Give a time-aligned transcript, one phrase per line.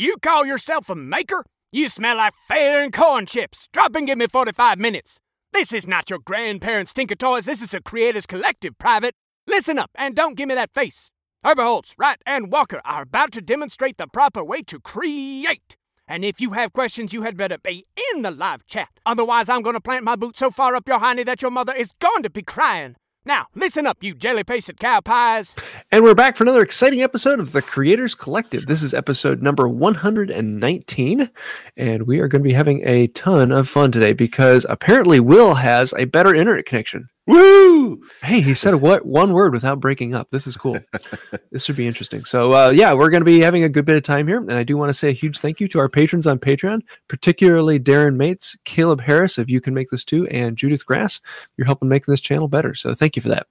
[0.00, 1.44] You call yourself a maker?
[1.72, 3.68] You smell like fair and corn chips.
[3.70, 5.20] Drop and give me 45 minutes.
[5.52, 7.44] This is not your grandparents' Tinker Toys.
[7.44, 9.14] This is a Creators Collective private.
[9.46, 11.10] Listen up and don't give me that face.
[11.44, 15.76] Herberholz, Wright, and Walker are about to demonstrate the proper way to create.
[16.08, 18.88] And if you have questions, you had better be in the live chat.
[19.04, 21.74] Otherwise, I'm going to plant my boot so far up your hiney that your mother
[21.74, 22.96] is going to be crying.
[23.26, 25.54] Now, listen up, you jelly pasted cow pies.
[25.92, 28.64] And we're back for another exciting episode of the Creators Collective.
[28.64, 31.30] This is episode number 119.
[31.76, 35.52] And we are going to be having a ton of fun today because apparently Will
[35.56, 37.10] has a better internet connection.
[37.26, 38.00] Woo!
[38.22, 40.30] Hey, he said what one word without breaking up.
[40.30, 40.78] This is cool.
[41.52, 42.24] this should be interesting.
[42.24, 44.52] So, uh, yeah, we're going to be having a good bit of time here, and
[44.52, 47.78] I do want to say a huge thank you to our patrons on Patreon, particularly
[47.78, 51.20] Darren Mates, Caleb Harris, if you can make this too, and Judith Grass.
[51.56, 53.46] You're helping make this channel better, so thank you for that.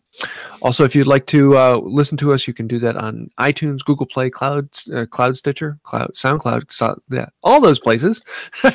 [0.62, 3.86] Also, if you'd like to uh, listen to us, you can do that on iTunes,
[3.86, 8.22] Google Play, Cloud, uh, Cloud Stitcher, Cloud SoundCloud, so, yeah, all those places.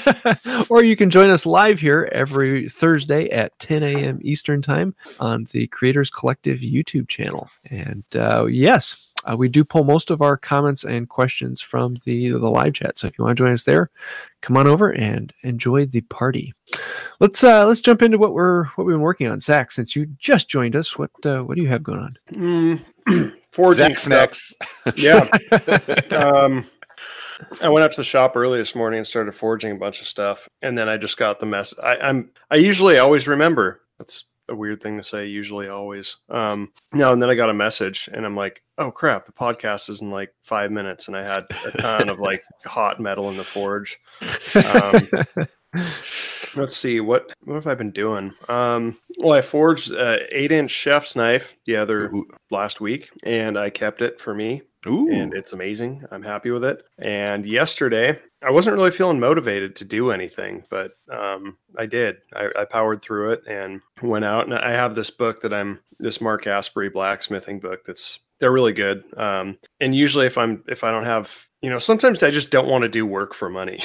[0.71, 4.19] or you can join us live here every Thursday at 10 a.m.
[4.23, 4.84] Eastern Time
[5.21, 7.49] on the Creators Collective YouTube channel.
[7.71, 12.31] And uh, yes, uh, we do pull most of our comments and questions from the
[12.31, 12.99] the live chat.
[12.99, 13.91] So if you want to join us there,
[14.43, 16.53] come on over and enjoy the party.
[17.21, 19.41] Let's uh, let's jump into what we're what we've been working on.
[19.41, 22.19] Zach, since you just joined us, what uh, what do you have going on?
[22.33, 24.97] Mm, forging Zach stuff.
[24.97, 25.29] Yeah.
[26.13, 26.67] um,
[27.61, 30.07] I went up to the shop early this morning and started forging a bunch of
[30.07, 31.75] stuff, and then I just got the mess.
[31.83, 33.81] I, I'm I usually always remember.
[33.99, 35.27] That's a weird thing to say.
[35.27, 36.17] Usually, always.
[36.29, 39.25] Um, no, and then I got a message, and I'm like, "Oh crap!
[39.25, 43.01] The podcast is in like five minutes," and I had a ton of like hot
[43.01, 43.99] metal in the forge.
[44.55, 45.09] Um,
[46.57, 48.33] let's see what what have I been doing?
[48.49, 52.27] Um, well, I forged a eight inch chef's knife the other Ooh.
[52.51, 55.09] last week, and I kept it for me Ooh.
[55.11, 56.03] and it's amazing.
[56.11, 56.83] I'm happy with it.
[56.99, 62.17] And yesterday, I wasn't really feeling motivated to do anything, but um, I did.
[62.35, 64.45] I, I powered through it and went out.
[64.47, 67.85] And I have this book that I'm this Mark Aspery blacksmithing book.
[67.87, 69.05] That's they're really good.
[69.17, 72.69] Um, and usually, if I'm if I don't have you know, sometimes I just don't
[72.69, 73.83] want to do work for money.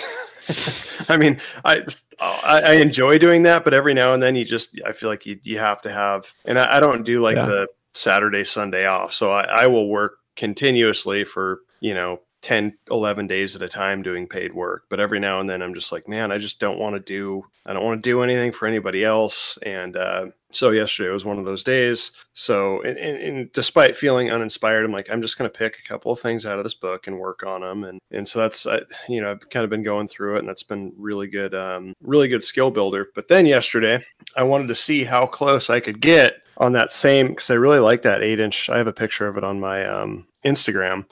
[1.10, 1.84] I mean, I,
[2.20, 5.26] I I enjoy doing that, but every now and then you just I feel like
[5.26, 7.46] you you have to have, and I, I don't do like Yeah.
[7.46, 13.28] the Saturday Sunday off, so I, I will work continuously for you know 10 11
[13.28, 14.86] days at a time doing paid work.
[14.90, 17.44] But every now and then i'm just like man i just don't want to do
[17.66, 19.58] i don't want to do anything for anybody else.
[19.64, 22.14] And uh, so yesterday was one of those days.
[22.34, 25.88] So and, and, and despite feeling uninspired i'm like i'm just going to pick a
[25.88, 28.66] couple of things out of this book and work on them and and so that's
[28.66, 31.54] I, you know i've kind of been going through it and that's been really good
[31.54, 33.10] um, really good skill builder.
[33.14, 34.06] But then yesterday
[34.38, 37.80] i wanted to see how close i could get on that same because i really
[37.80, 41.06] like that eight inch i have a picture of it on my um, instagram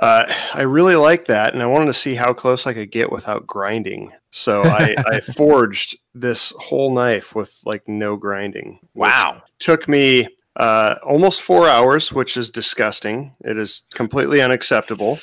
[0.00, 3.10] uh, I really like that, and I wanted to see how close I could get
[3.10, 4.12] without grinding.
[4.30, 8.78] So I, I forged this whole knife with like no grinding.
[8.94, 9.42] Wow.
[9.58, 13.34] Took me uh, almost four hours, which is disgusting.
[13.40, 15.18] It is completely unacceptable.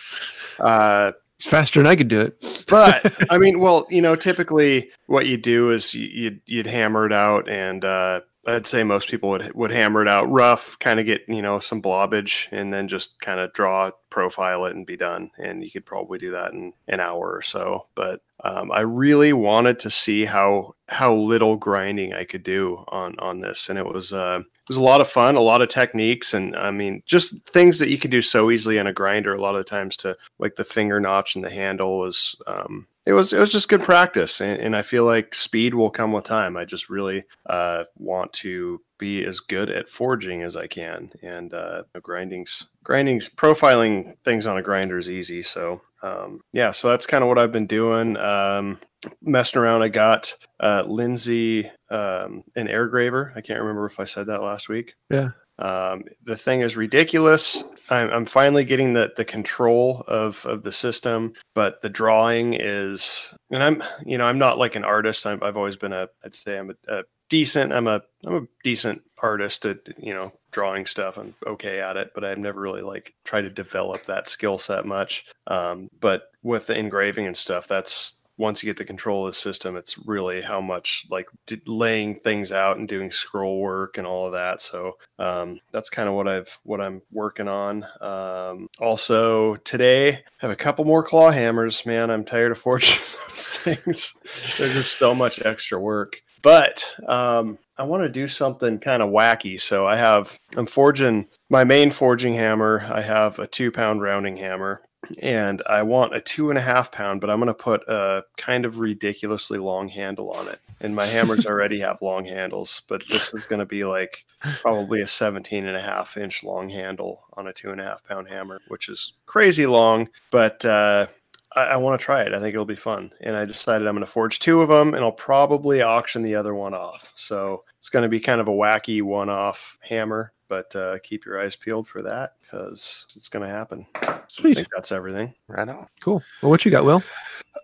[0.59, 2.65] Uh, It's faster than I could do it.
[2.67, 7.05] but I mean, well, you know, typically what you do is you- you'd you'd hammer
[7.05, 10.99] it out, and uh, I'd say most people would would hammer it out rough, kind
[10.99, 14.85] of get you know some blobbage, and then just kind of draw, profile it, and
[14.85, 15.31] be done.
[15.37, 17.87] And you could probably do that in an hour or so.
[17.95, 23.15] But um, I really wanted to see how how little grinding I could do on
[23.19, 24.13] on this, and it was.
[24.13, 27.47] Uh, it was a lot of fun, a lot of techniques, and I mean, just
[27.47, 29.31] things that you could do so easily on a grinder.
[29.31, 32.87] A lot of the times, to like the finger notch and the handle was um,
[33.05, 36.11] it was it was just good practice, and, and I feel like speed will come
[36.11, 36.57] with time.
[36.57, 41.53] I just really uh, want to be as good at forging as I can, and
[41.53, 45.43] uh, grinding's grinding's profiling things on a grinder is easy.
[45.43, 48.17] So um, yeah, so that's kind of what I've been doing.
[48.17, 48.79] Um,
[49.21, 53.33] messing around, I got uh, Lindsay um, an air graver.
[53.35, 54.95] I can't remember if I said that last week.
[55.09, 55.29] Yeah.
[55.57, 57.63] Um, the thing is ridiculous.
[57.89, 63.33] I'm, I'm finally getting the, the control of, of the system, but the drawing is,
[63.51, 65.25] and I'm, you know, I'm not like an artist.
[65.25, 68.47] I'm, I've always been a, I'd say I'm a, a decent, I'm a, I'm a
[68.63, 71.17] decent artist at, you know, drawing stuff.
[71.17, 74.85] I'm okay at it, but I've never really like tried to develop that skill set
[74.85, 75.25] much.
[75.47, 79.37] Um, but with the engraving and stuff, that's, once you get the control of the
[79.37, 81.29] system, it's really how much like
[81.65, 84.61] laying things out and doing scroll work and all of that.
[84.61, 87.85] So um, that's kind of what I've what I'm working on.
[88.01, 91.85] Um, also today, I have a couple more claw hammers.
[91.85, 94.13] Man, I'm tired of forging those things.
[94.57, 96.21] They're just so much extra work.
[96.41, 99.59] But um, I want to do something kind of wacky.
[99.59, 102.85] So I have I'm forging my main forging hammer.
[102.87, 104.81] I have a two pound rounding hammer
[105.21, 108.23] and I want a two and a half pound, but I'm going to put a
[108.37, 110.59] kind of ridiculously long handle on it.
[110.81, 114.25] And my hammers already have long handles, but this is going to be like
[114.61, 118.03] probably a 17 and a half inch long handle on a two and a half
[118.03, 121.07] pound hammer, which is crazy long, but uh,
[121.55, 122.33] I, I want to try it.
[122.33, 123.11] I think it'll be fun.
[123.21, 126.35] And I decided I'm going to forge two of them and I'll probably auction the
[126.35, 127.11] other one off.
[127.15, 131.25] So it's going to be kind of a wacky one off hammer, but uh, keep
[131.25, 133.85] your eyes peeled for that because it's going to happen.
[133.95, 134.19] I
[134.53, 135.33] think that's everything.
[135.47, 135.87] Right on.
[136.01, 136.21] Cool.
[136.41, 137.03] Well, what you got, Will?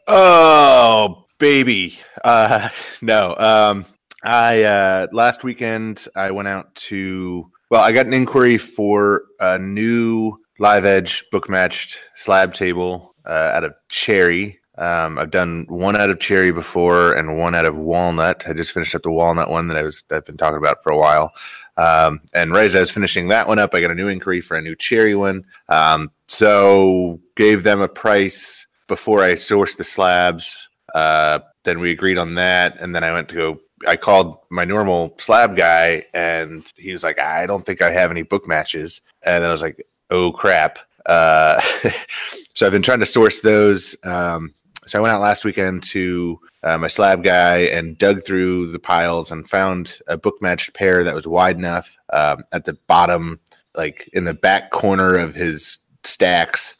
[0.07, 1.98] Oh, baby.
[2.24, 2.69] Uh
[3.01, 3.36] no.
[3.38, 3.86] Um
[4.24, 9.57] I uh last weekend I went out to well, I got an inquiry for a
[9.57, 14.60] new live edge book matched slab table uh, out of cherry.
[14.78, 18.44] Um, I've done one out of cherry before and one out of walnut.
[18.48, 20.92] I just finished up the walnut one that I was I've been talking about for
[20.92, 21.31] a while.
[21.77, 24.41] Um, and right as I was finishing that one up, I got a new inquiry
[24.41, 25.45] for a new cherry one.
[25.69, 30.68] Um, so gave them a price before I sourced the slabs.
[30.94, 33.59] Uh, then we agreed on that, and then I went to go.
[33.88, 38.12] I called my normal slab guy, and he was like, "I don't think I have
[38.12, 41.59] any book matches." And then I was like, "Oh crap!" Uh,
[42.53, 43.95] so I've been trying to source those.
[44.03, 44.53] Um,
[44.85, 48.80] so I went out last weekend to uh, my slab guy and dug through the
[48.80, 53.40] piles and found a book matched pair that was wide enough um, at the bottom,
[53.75, 56.78] like in the back corner of his stacks.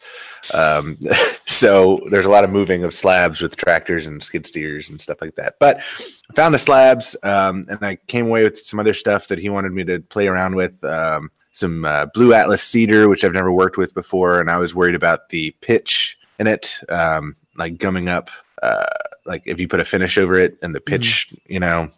[0.54, 0.98] Um,
[1.45, 5.22] so there's a lot of moving of slabs with tractors and skid steers and stuff
[5.22, 5.56] like that.
[5.60, 9.39] But I found the slabs um, and I came away with some other stuff that
[9.39, 10.84] he wanted me to play around with.
[10.84, 14.74] Um, some uh, blue atlas cedar, which I've never worked with before, and I was
[14.74, 18.30] worried about the pitch in it, um, like gumming up.
[18.63, 18.86] Uh,
[19.31, 21.89] like if you put a finish over it and the pitch, you know,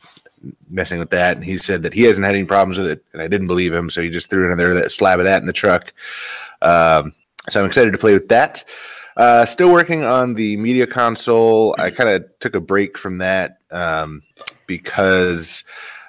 [0.70, 1.36] messing with that.
[1.36, 3.74] And he said that he hasn't had any problems with it, and I didn't believe
[3.74, 5.94] him, so he just threw another that slab of that in the truck.
[6.62, 7.14] Um,
[7.50, 8.64] so I'm excited to play with that.
[9.16, 11.76] Uh, still working on the media console.
[11.78, 14.24] I kind of took a break from that um,
[14.66, 15.64] because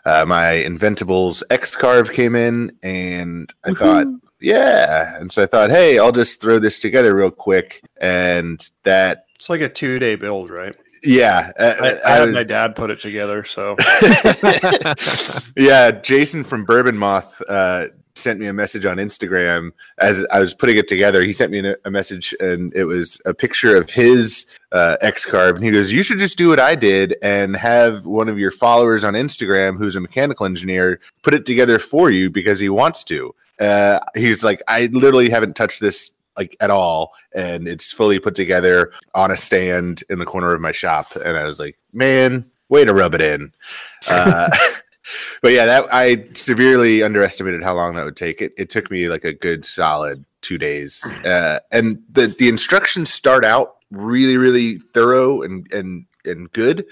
[0.06, 4.06] uh, my Inventables X Carve came in, and I thought,
[4.40, 9.23] yeah, and so I thought, hey, I'll just throw this together real quick, and that,
[9.36, 10.74] It's like a two day build, right?
[11.02, 13.44] yeah, uh, I, I, I had was- my dad put it together.
[13.44, 13.76] So
[15.56, 20.54] yeah, Jason from Bourbon Moth uh, sent me a message on Instagram as I was
[20.54, 21.22] putting it together.
[21.22, 25.24] He sent me a, a message, and it was a picture of his uh, X
[25.24, 28.38] Carve, and he goes, "You should just do what I did and have one of
[28.38, 32.68] your followers on Instagram, who's a mechanical engineer, put it together for you because he
[32.68, 37.92] wants to." Uh, he's like, "I literally haven't touched this." Like at all, and it's
[37.92, 41.14] fully put together on a stand in the corner of my shop.
[41.16, 43.52] And I was like, "Man, way to rub it in."
[44.08, 44.50] Uh,
[45.42, 48.42] but yeah, that I severely underestimated how long that would take.
[48.42, 53.12] It it took me like a good solid two days, uh, and the the instructions
[53.12, 56.86] start out really really thorough and and and good.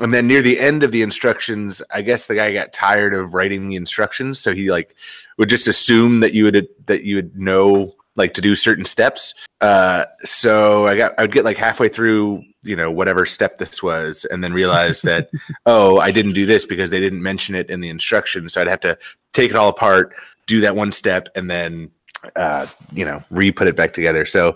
[0.00, 3.32] And then near the end of the instructions, I guess the guy got tired of
[3.32, 4.96] writing the instructions, so he like
[5.38, 9.34] would just assume that you would that you would know like to do certain steps.
[9.60, 13.82] Uh, so I got I would get like halfway through, you know, whatever step this
[13.82, 15.30] was, and then realize that
[15.66, 18.54] oh, I didn't do this because they didn't mention it in the instructions.
[18.54, 18.98] So I'd have to
[19.32, 20.14] take it all apart,
[20.46, 21.90] do that one step, and then
[22.36, 24.24] uh, you know, re put it back together.
[24.24, 24.54] So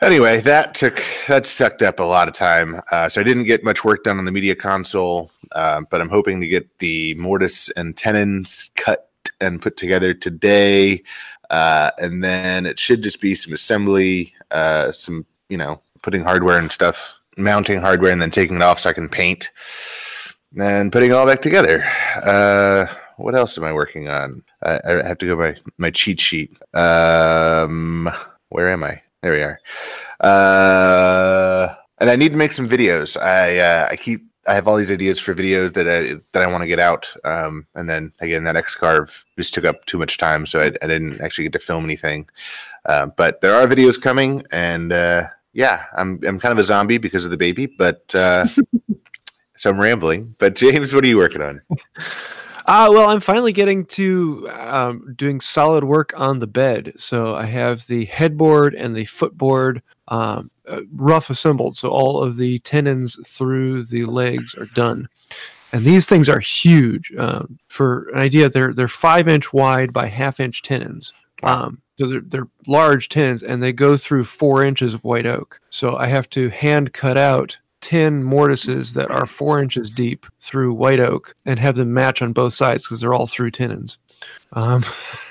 [0.00, 2.80] anyway, that took that sucked up a lot of time.
[2.90, 6.08] Uh, so I didn't get much work done on the media console, uh, but I'm
[6.08, 11.02] hoping to get the mortise and tenons cut and put together today.
[11.50, 16.58] Uh, and then it should just be some assembly, uh, some, you know, putting hardware
[16.58, 19.50] and stuff, mounting hardware, and then taking it off so I can paint
[20.58, 21.84] and putting it all back together.
[22.22, 22.86] Uh,
[23.16, 24.42] what else am I working on?
[24.62, 26.56] I, I have to go by my cheat sheet.
[26.74, 28.10] Um,
[28.48, 29.02] where am I?
[29.22, 29.58] There we are.
[30.20, 33.20] Uh, and I need to make some videos.
[33.20, 36.50] I uh, I keep I have all these ideas for videos that I that I
[36.50, 37.08] want to get out.
[37.24, 40.66] Um, and then again, that X carve just took up too much time, so I,
[40.66, 42.28] I didn't actually get to film anything.
[42.84, 46.98] Uh, but there are videos coming, and uh, yeah, I'm I'm kind of a zombie
[46.98, 48.46] because of the baby, but uh,
[49.56, 50.34] so I'm rambling.
[50.38, 51.60] But James, what are you working on?
[52.66, 56.94] Uh, well, I'm finally getting to um, doing solid work on the bed.
[56.96, 61.76] So I have the headboard and the footboard um, uh, rough assembled.
[61.76, 65.08] So all of the tenons through the legs are done.
[65.72, 67.12] And these things are huge.
[67.18, 71.12] Um, for an idea, they're they're five inch wide by half inch tenons.
[71.42, 75.60] Um, so they're, they're large tenons, and they go through four inches of white oak.
[75.70, 80.74] So I have to hand cut out 10 mortises that are four inches deep through
[80.74, 83.98] white oak and have them match on both sides because they're all through tenons.
[84.52, 84.84] Um,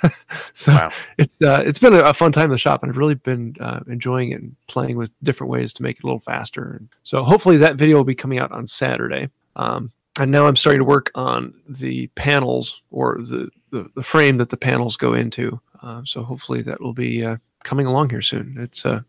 [0.53, 0.89] so Wow.
[1.17, 3.55] it's uh, it's been a, a fun time in the shop, and I've really been
[3.59, 6.73] uh, enjoying it and playing with different ways to make it a little faster.
[6.79, 9.29] And so hopefully that video will be coming out on Saturday.
[9.55, 14.37] Um, and now I'm starting to work on the panels or the the, the frame
[14.37, 15.59] that the panels go into.
[15.81, 18.55] Uh, so hopefully that will be uh, coming along here soon.
[18.59, 19.01] It's uh,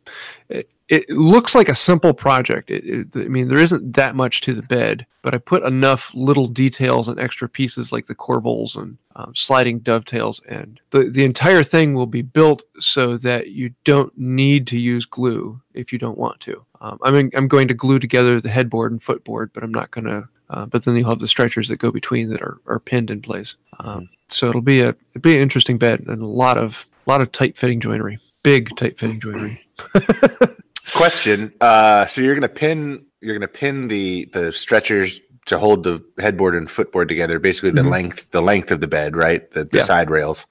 [0.48, 2.70] it, it looks like a simple project.
[2.70, 6.12] It, it, I mean, there isn't that much to the bed, but I put enough
[6.14, 11.24] little details and extra pieces like the corbels and um, sliding dovetails, and the the
[11.24, 15.98] entire thing will be built so that you don't need to use glue if you
[15.98, 16.64] don't want to.
[16.80, 19.90] Um, I mean, I'm going to glue together the headboard and footboard, but I'm not
[19.90, 20.28] going to.
[20.48, 23.20] Uh, but then you'll have the stretchers that go between that are, are pinned in
[23.20, 23.56] place.
[23.80, 27.20] Um, so it'll be a it'll be an interesting bed and a lot of lot
[27.20, 29.66] of tight fitting joinery, big tight fitting joinery.
[30.96, 31.52] Question.
[31.60, 36.54] Uh, so you're gonna pin you're gonna pin the the stretchers to hold the headboard
[36.54, 37.90] and footboard together, basically the Mhm.
[37.90, 39.48] length the length of the bed, right?
[39.50, 39.84] The, the Yeah.
[39.84, 40.46] side rails.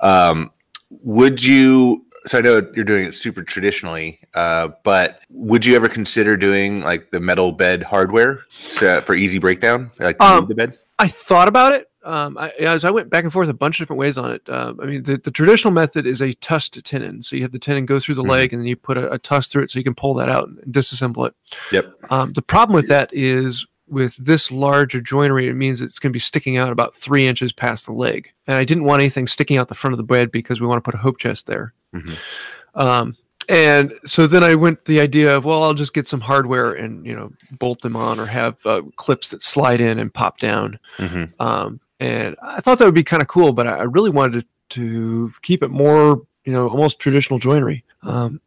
[0.00, 0.50] Um,
[0.90, 2.06] would you?
[2.26, 6.80] So I know you're doing it super traditionally, uh, but would you ever consider doing
[6.82, 10.78] like the metal bed hardware so, for easy breakdown, like Um, the bed?
[11.00, 11.88] I thought about it.
[12.04, 14.48] Um, I, as I went back and forth a bunch of different ways on it.
[14.48, 17.22] Um, I mean, the, the traditional method is a tusked tenon.
[17.22, 18.28] So you have the tenon go through the Mhm.
[18.28, 20.28] leg, and then you put a, a tusk through it, so you can pull that
[20.28, 21.34] out and disassemble it.
[21.70, 21.94] Yep.
[22.10, 26.10] Um, the problem with that is with this large a joinery, it means it's going
[26.10, 29.26] to be sticking out about three inches past the leg, and I didn't want anything
[29.26, 31.46] sticking out the front of the bed because we want to put a hope chest
[31.46, 31.72] there.
[31.94, 32.16] Mhm.
[32.74, 33.16] Um,
[33.48, 37.04] and so then I went the idea of well, I'll just get some hardware and
[37.04, 40.78] you know bolt them on or have uh, clips that slide in and pop down.
[40.96, 44.40] hmm Um, and I thought that would be kind of cool, but I really wanted
[44.40, 44.46] to,
[44.80, 47.84] to keep it more, you know, almost traditional joinery.
[48.02, 48.40] Um,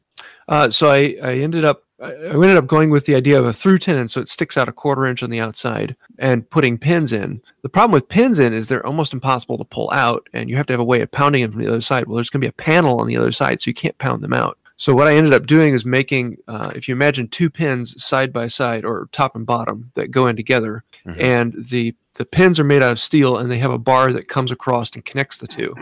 [0.47, 3.53] uh, so I, I ended up I ended up going with the idea of a
[3.53, 7.13] through tenon, so it sticks out a quarter inch on the outside, and putting pins
[7.13, 7.41] in.
[7.61, 10.65] The problem with pins in is they're almost impossible to pull out, and you have
[10.67, 12.05] to have a way of pounding them from the other side.
[12.05, 14.21] Well, there's going to be a panel on the other side, so you can't pound
[14.21, 14.57] them out.
[14.75, 18.33] So what I ended up doing is making, uh, if you imagine two pins side
[18.33, 21.17] by side or top and bottom that go in together, Mhm.
[21.17, 24.27] and the the pins are made out of steel, and they have a bar that
[24.27, 25.75] comes across and connects the two.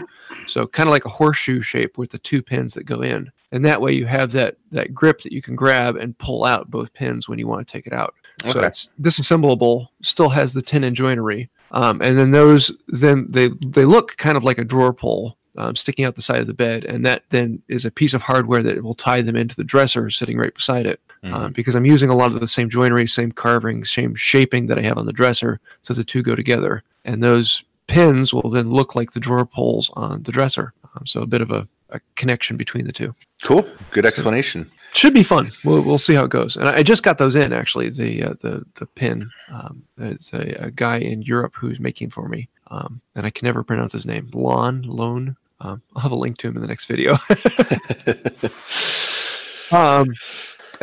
[0.47, 3.65] So kind of like a horseshoe shape with the two pins that go in, and
[3.65, 6.93] that way you have that that grip that you can grab and pull out both
[6.93, 8.13] pins when you want to take it out.
[8.51, 13.85] So it's disassemblable, still has the tenon joinery, um, and then those then they they
[13.85, 16.83] look kind of like a drawer pull um, sticking out the side of the bed,
[16.85, 20.09] and that then is a piece of hardware that will tie them into the dresser
[20.09, 20.99] sitting right beside it.
[21.23, 21.33] Mhm.
[21.33, 24.77] Um, because I'm using a lot of the same joinery, same carving, same shaping that
[24.77, 28.69] I have on the dresser, so the two go together, and those pins will then
[28.69, 30.73] look like the drawer pulls on the dresser.
[30.95, 33.15] Um, so a bit of a, a connection between the two.
[33.41, 33.67] Cool.
[33.91, 34.69] Good explanation.
[34.93, 35.51] Should be fun.
[35.63, 36.55] We'll, we'll see how it goes.
[36.55, 37.89] And I I just got those in actually.
[37.89, 39.29] The uh, the the pin.
[39.49, 43.45] Um, it's a, a guy in Europe who's making for me, um, and I can
[43.45, 44.29] never pronounce his name.
[44.33, 45.35] Lon Lone.
[45.61, 47.13] Um, I'll have a link to him in the next video.
[49.71, 50.13] um,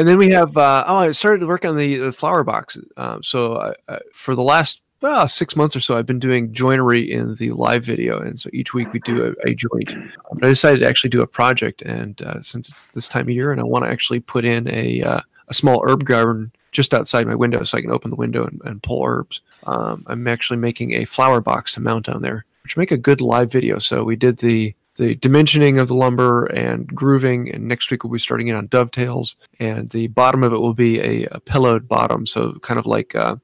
[0.01, 0.57] and then we have.
[0.57, 2.79] Uh, oh, I started to work on the, the flower box.
[2.97, 6.55] Um, so I, I, for the last uh, six months or so, I've been doing
[6.55, 9.95] joinery in the live video, and so each week we do a, a joint.
[10.33, 13.29] But I decided to actually do a project, and uh, since it's this time of
[13.29, 16.95] year, and I want to actually put in a uh, a small herb garden just
[16.95, 19.43] outside my window, so I can open the window and, and pull herbs.
[19.65, 23.21] Um, I'm actually making a flower box to mount on there, which make a good
[23.21, 23.79] live video.
[23.79, 28.13] So we did the the dimensioning of the lumber and grooving, and next week we'll
[28.13, 31.89] be starting in on dovetails, and the bottom of it will be a, a pillowed
[31.89, 33.37] bottom, so kind of like uh,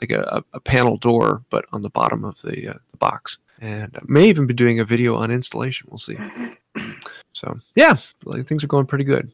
[0.00, 3.36] like a, a panel door, but on the bottom of the, uh, the box.
[3.60, 5.88] And I may even be doing a video on installation.
[5.90, 6.16] We'll see.
[7.34, 9.32] So yeah, like, things are going pretty good.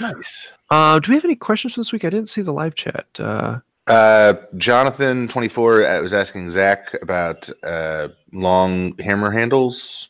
[0.00, 0.52] Nice.
[0.70, 2.04] Uh, do we have any questions this week?
[2.04, 3.06] I didn't see the live chat.
[3.18, 10.08] Uh, Uh, Jonathan twenty four was asking Zach about uh, long hammer handles.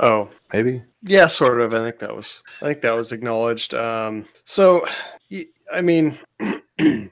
[0.00, 0.84] Oh, Maybe.
[1.02, 1.74] Yeah, sort of.
[1.74, 3.74] I think that was I think that was acknowledged.
[3.74, 4.86] Um, so,
[5.72, 6.16] I mean,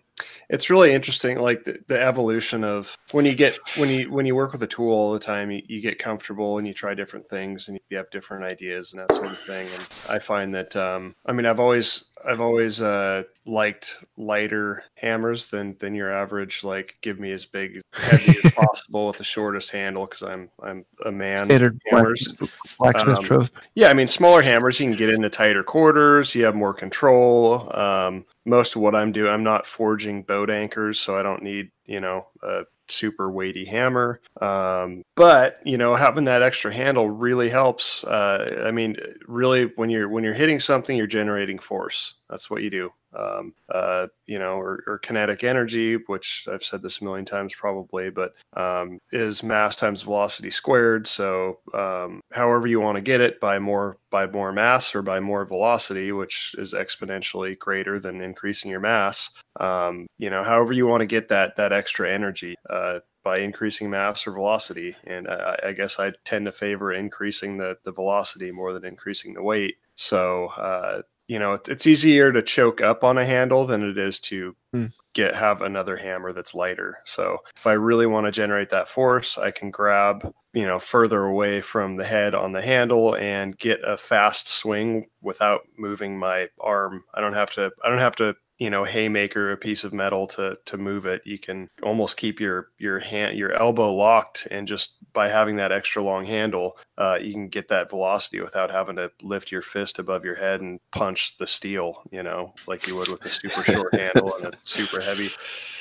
[0.49, 4.37] it's really interesting, like the, the evolution of when you get when you when you
[4.37, 7.27] work with a tool all the time, you, you get comfortable and you try different
[7.27, 9.67] things and you have different ideas and that sort of thing.
[9.75, 15.47] And I find that um, I mean, I've always I've always uh, liked lighter hammers
[15.47, 16.63] than than your average.
[16.65, 20.85] Like, give me as big heavy as possible with the shortest handle because I'm I'm
[21.05, 21.45] a man.
[21.45, 22.35] standard hammers.
[22.79, 23.49] blacksmith Um.
[23.75, 26.35] Yeah, I mean, smaller hammers, you can get into tighter quarters.
[26.35, 27.71] You have more control.
[27.77, 31.71] Um, most of what I'm doing, I'm not forging boat anchors, so I don't need,
[31.87, 34.21] you know, a super weighty hammer.
[34.41, 38.05] Um, but you know, having that extra handle really helps.
[38.05, 38.97] Uh, I mean,
[39.27, 42.15] really, when you're when you're hitting something, you're generating force.
[42.29, 42.93] That's what you do.
[43.15, 47.55] Um, uh, you know, or, or, kinetic energy, which I've said this a million times
[47.55, 51.07] probably, but um, is mass times velocity squared.
[51.07, 55.21] So um, however you want to get it by more by more mass or by
[55.21, 59.31] more velocity, which is exponentially greater than increasing your mass.
[59.61, 62.57] Um, you know, however you want to get that that extra energy.
[62.69, 64.97] Uh, by increasing mass or velocity.
[65.07, 69.35] And I, I, guess I tend to favor increasing the, the velocity more than increasing
[69.35, 69.77] the weight.
[69.95, 73.97] So, uh, you know, it's, it's, easier to choke up on a handle than it
[73.97, 74.87] is to hmm.
[75.15, 76.99] get have another hammer that's lighter.
[77.07, 81.25] So, if I really want to generate that force, I can grab, you know, further
[81.25, 86.51] away from the head on the handle and get a fast swing without moving my
[86.61, 87.05] arm.
[87.15, 90.25] I don't have to I don't have to you know haymaker a piece of metal
[90.25, 94.69] to to move it you can almost keep your your hand your elbow locked and
[94.69, 98.95] just by having that extra long handle uh, you can get that velocity without having
[98.95, 102.95] to lift your fist above your head and punch the steel you know like you
[102.95, 105.29] would with a super short handle and a super heavy.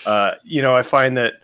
[0.04, 1.36] Uh, you know i find that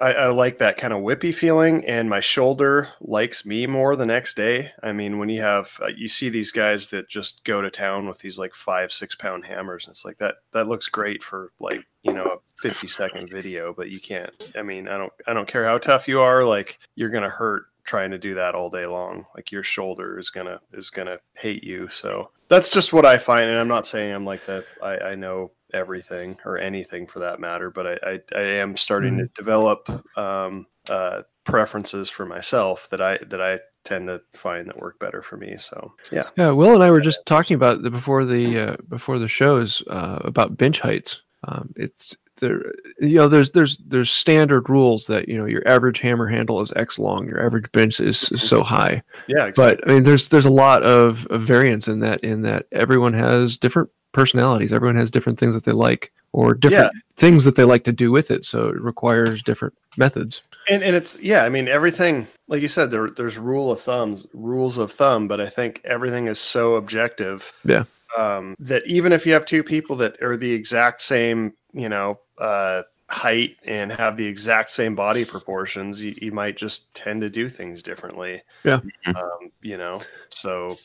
[0.00, 4.06] I, I, like that kind of whippy feeling, and my shoulder likes me more the
[4.06, 4.72] next day.
[4.82, 8.06] I mean, when you have uh, you see these guys that just go to town
[8.06, 11.52] with these like five six pound hammers, and it's like that that looks great for
[11.60, 14.50] like you know a 50 second video, but you can't.
[14.56, 17.64] I mean, I don't I don't care how tough you are, like you're gonna hurt
[17.84, 19.26] trying to do that all day long.
[19.34, 21.88] Like your shoulder is gonna is gonna hate you.
[21.88, 24.64] So that's just what I find, and I'm not saying I'm like that.
[24.82, 29.14] I, I know everything or anything for that matter, but I, I, I am starting
[29.14, 29.26] mm-hmm.
[29.26, 34.78] to develop um, uh, preferences for myself that I that I tend to find that
[34.78, 35.56] work better for me.
[35.58, 36.50] So yeah, yeah.
[36.50, 40.20] Will and I were just talking about the, before the uh, before the shows uh,
[40.22, 41.22] about bench heights.
[41.44, 46.00] Um, it's there, you know, there's there's there's standard rules that you know your average
[46.00, 48.74] hammer handle is X long, your average bench is, is so mm-hmm.
[48.74, 49.02] high.
[49.28, 49.76] Yeah, exactly.
[49.76, 53.14] but I mean, there's there's a lot of, of variance in that in that everyone
[53.14, 54.72] has different personalities.
[54.72, 57.00] Everyone has different things that they like or different yeah.
[57.16, 58.44] things that they like to do with it.
[58.44, 60.42] So it requires different methods.
[60.68, 64.26] And and it's yeah, I mean everything like you said there there's rule of thumbs,
[64.32, 67.52] rules of thumb, but I think everything is so objective.
[67.64, 67.84] Yeah.
[68.16, 72.20] Um, that even if you have two people that are the exact same, you know,
[72.38, 77.28] uh, height and have the exact same body proportions, you, you might just tend to
[77.28, 78.42] do things differently.
[78.64, 78.80] Yeah.
[79.06, 80.78] Um, you know, so.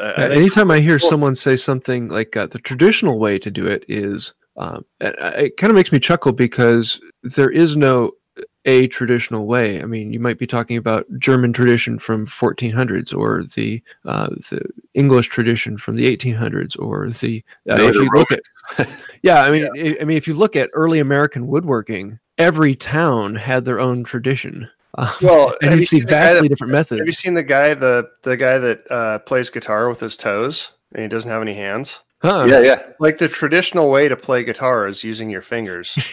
[0.00, 3.66] Uh, I anytime I hear someone say something like uh, the traditional way to do
[3.66, 8.12] it is, um, it kind of makes me chuckle because there is no
[8.64, 9.82] a traditional way.
[9.82, 14.62] I mean, you might be talking about German tradition from 1400s, or the uh, the
[14.94, 18.40] English tradition from the 1800s, or the uh, if you look at
[19.22, 19.94] yeah, I mean, yeah.
[20.00, 24.70] I mean, if you look at early American woodworking, every town had their own tradition.
[24.96, 27.00] Uh, well, and you see vastly that, different methods.
[27.00, 30.70] Have you seen the guy the the guy that uh, plays guitar with his toes
[30.92, 32.03] and he doesn't have any hands?
[32.24, 32.46] Huh.
[32.48, 32.82] Yeah, yeah.
[32.98, 35.94] Like the traditional way to play guitar is using your fingers.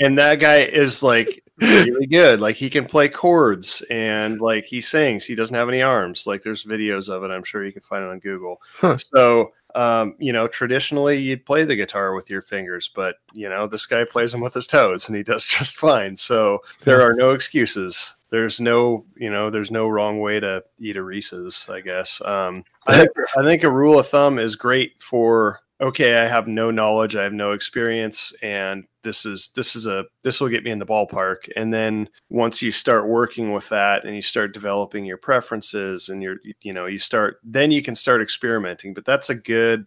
[0.00, 2.38] and that guy is like really good.
[2.38, 5.24] Like he can play chords and like he sings.
[5.24, 6.26] He doesn't have any arms.
[6.26, 7.30] Like there's videos of it.
[7.30, 8.60] I'm sure you can find it on Google.
[8.78, 8.98] Huh.
[8.98, 13.66] So um, you know, traditionally you'd play the guitar with your fingers, but you know,
[13.66, 16.14] this guy plays them with his toes and he does just fine.
[16.14, 18.14] So there are no excuses.
[18.28, 22.20] There's no, you know, there's no wrong way to eat a Reese's, I guess.
[22.22, 26.46] Um, I think, I think a rule of thumb is great for okay, I have
[26.46, 30.64] no knowledge, I have no experience, and this is this is a this will get
[30.64, 31.48] me in the ballpark.
[31.54, 36.22] And then once you start working with that and you start developing your preferences and
[36.22, 38.94] you're you know you start then you can start experimenting.
[38.94, 39.86] But that's a good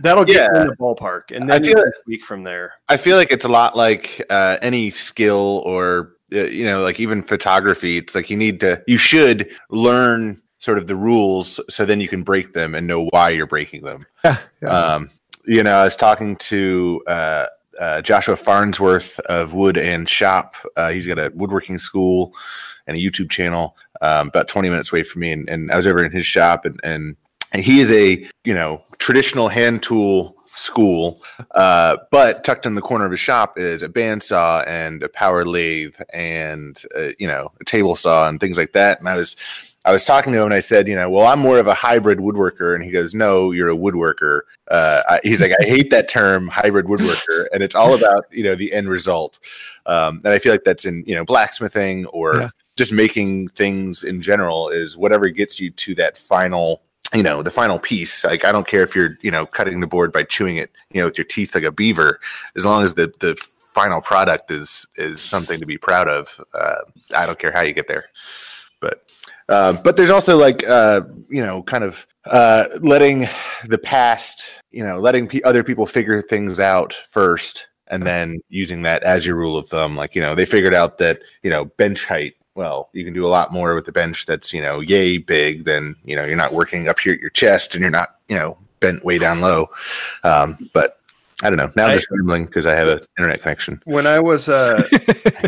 [0.00, 0.48] that'll get yeah.
[0.54, 2.74] you in the ballpark, and then I feel you speak from there.
[2.88, 7.00] I feel like it's a lot like uh, any skill or uh, you know like
[7.00, 7.96] even photography.
[7.96, 12.08] It's like you need to you should learn sort of the rules so then you
[12.08, 14.06] can break them and know why you're breaking them.
[14.24, 14.68] Yeah, yeah.
[14.68, 15.10] Um,
[15.44, 17.46] you know, I was talking to uh,
[17.80, 20.54] uh, Joshua Farnsworth of Wood and Shop.
[20.76, 22.34] Uh, he's got a woodworking school
[22.86, 25.32] and a YouTube channel um, about 20 minutes away from me.
[25.32, 27.16] And, and, I was over in his shop, and, and,
[27.52, 32.82] and he is a you know traditional hand tool school, uh, but tucked in the
[32.82, 37.52] corner of his shop is a bandsaw and a power lathe and uh, you know
[37.60, 38.98] a table saw and things like that.
[38.98, 39.36] And I was
[39.88, 41.72] I was talking to him and I said, you know, well, I'm more of a
[41.72, 42.74] hybrid woodworker.
[42.74, 44.42] And he goes, no, you're a woodworker.
[44.70, 47.46] Uh, I, he's like, I hate that term, hybrid woodworker.
[47.54, 49.38] And it's all about, you know, the end result.
[49.86, 52.50] Um, and I feel like that's in, you know, blacksmithing or yeah.
[52.76, 56.82] just making things in general is whatever gets you to that final
[57.14, 59.86] you know the final piece like i don't care if you're you know cutting the
[59.86, 62.20] board by chewing it you know with your teeth like a beaver
[62.54, 66.80] as long as the the final product is is something to be proud of uh,
[67.16, 68.10] i don't care how you get there
[69.48, 73.26] Uh, but there's also like uh, you know, kind of uh, letting
[73.64, 78.82] the past, you know, letting p- other people figure things out first, and then using
[78.82, 79.96] that as your rule of thumb.
[79.96, 82.34] Like you know, they figured out that you know bench height.
[82.54, 85.64] Well, you can do a lot more with the bench that's you know yay big
[85.64, 88.36] than you know you're not working up here at your chest and you're not you
[88.36, 89.68] know bent way down low.
[90.24, 90.97] Um, but
[91.42, 91.70] I don't know.
[91.76, 93.80] Now I'm just scribbling because I have an internet connection.
[93.84, 94.82] When I was uh,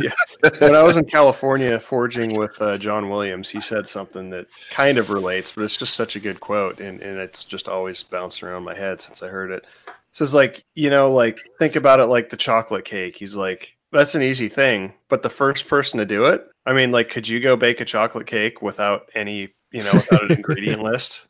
[0.00, 0.10] yeah,
[0.58, 4.98] when I was in California forging with uh, John Williams, he said something that kind
[4.98, 8.42] of relates, but it's just such a good quote, and, and it's just always bounced
[8.42, 9.64] around my head since I heard it.
[9.88, 13.16] It says like you know like think about it like the chocolate cake.
[13.16, 16.92] He's like that's an easy thing, but the first person to do it, I mean,
[16.92, 20.82] like, could you go bake a chocolate cake without any you know without an ingredient
[20.82, 21.26] list?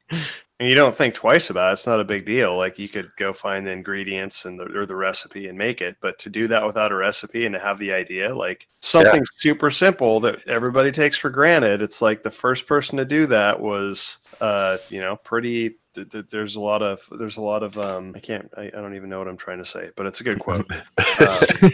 [0.60, 1.72] And you don't think twice about it.
[1.72, 2.54] It's not a big deal.
[2.54, 5.96] Like you could go find the ingredients and the, or the recipe and make it.
[6.02, 9.70] But to do that without a recipe and to have the idea, like something super
[9.70, 14.18] simple that everybody takes for granted, it's like the first person to do that was,
[14.42, 15.76] uh, you know, pretty.
[15.92, 18.70] Th- th- there's a lot of there's a lot of um, I can't I, I
[18.70, 20.70] don't even know what I'm trying to say, but it's a good quote.
[20.70, 21.72] Um,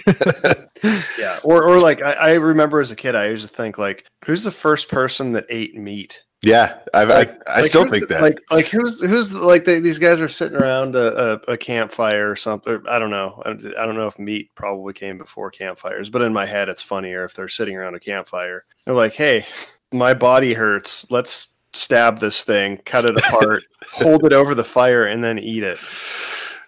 [1.18, 4.06] yeah, or or like I, I remember as a kid, I used to think like,
[4.24, 6.22] who's the first person that ate meat?
[6.42, 8.20] Yeah, I've, Like- I, I Like, still think that.
[8.22, 12.30] Like, like who's who's like they, these guys are sitting around a, a, a campfire
[12.30, 12.80] or something.
[12.88, 13.42] I don't know.
[13.44, 16.68] I, don't- I don't know if meat probably came before campfires, but in my head,
[16.68, 18.64] it's funnier if they're sitting around a campfire.
[18.84, 19.46] They're like, "Hey,
[19.92, 21.10] my body hurts.
[21.10, 25.62] Let's stab this thing, cut it apart, hold it over the fire, and then eat
[25.62, 25.78] it."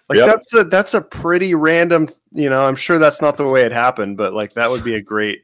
[0.09, 0.25] Like Yep.
[0.27, 2.07] that's a that's a pretty random.
[2.31, 4.95] You know, I'm sure that's not the way it happened, but like that would be
[4.95, 5.43] a great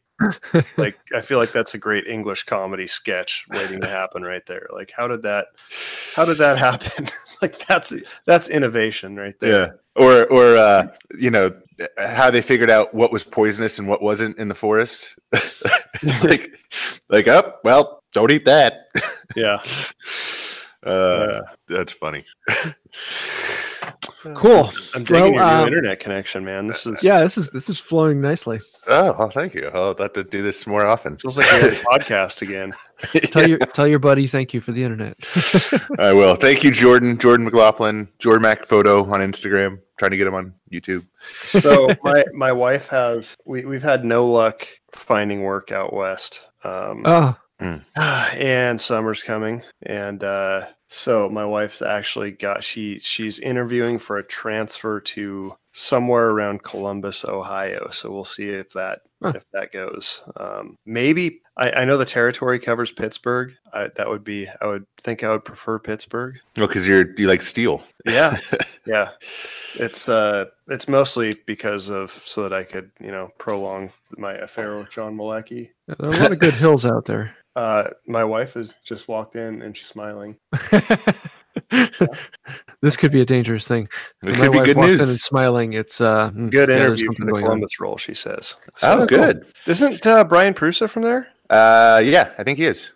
[0.78, 4.68] like I feel like that's a great English comedy sketch waiting to happen right there.
[4.72, 5.48] Like how did that
[6.16, 7.10] how did that happen?
[7.42, 7.94] like that's
[8.26, 9.60] that's innovation right there.
[9.60, 11.52] yeah, or or uh, you know
[11.98, 15.16] how they figured out what was poisonous and what wasn't in the forest.
[16.24, 16.58] like,
[17.10, 17.62] like, up.
[17.64, 18.88] well, don't eat that.
[19.36, 19.62] Yeah.
[20.84, 22.24] Uh, that's funny.
[24.34, 24.72] Cool.
[24.96, 26.68] I'm digging your Well, new um, internet connection, man.
[26.68, 28.60] This is Yeah, this is this is flowing nicely.
[28.88, 29.70] Oh, well, thank you.
[29.74, 31.18] I'll have to do this more often.
[31.18, 32.74] feels like a podcast again.
[33.32, 35.18] Tell your tell your buddy thank you for the internet.
[36.00, 36.36] I will.
[36.36, 37.18] Thank you, Jordan.
[37.18, 38.08] Jordan McLaughlin.
[38.20, 39.80] Jordan Mac Photo on Instagram.
[39.98, 41.06] Trying to get him on YouTube.
[41.20, 46.42] So my my wife has we we've had no luck finding work out west.
[46.64, 47.36] Um, oh,
[47.96, 54.24] and summer's coming and uh so my wife's actually got she she's interviewing for a
[54.28, 57.90] transfer to somewhere around Columbus, Ohio.
[57.92, 59.32] So we'll see if that Huh.
[59.36, 60.22] if that goes.
[60.38, 63.54] Um, maybe I, I know the territory covers Pittsburgh.
[63.74, 66.36] I, that would be I would think I would prefer Pittsburgh.
[66.58, 67.84] Well, because you're you like steel.
[68.06, 68.38] Yeah,
[68.86, 69.12] yeah.
[69.76, 74.78] It's uh it's mostly because of so that I could you know prolong my affair
[74.78, 75.70] with John Malecki.
[75.88, 77.36] there are a lot of good hills out there.
[77.56, 80.36] Uh, my wife has just walked in and she's smiling.
[82.82, 83.88] this could be a dangerous thing.
[84.24, 85.10] It could be wife good walks in news.
[85.10, 85.72] and smiling.
[85.72, 87.48] It's uh, hmm, Good yeah, interview for the going on.
[87.48, 88.58] Columbus role, she says.
[88.84, 89.06] Oh, cool.
[89.08, 89.48] good.
[89.68, 91.30] Isn't uh, Brian Prusa from there?
[91.50, 92.92] Uh, yeah, I think he is.